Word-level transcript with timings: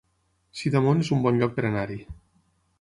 Sidamon 0.61 1.05
es 1.05 1.13
un 1.17 1.23
bon 1.27 1.39
lloc 1.43 1.55
per 1.59 1.69
anar-hi 1.71 2.01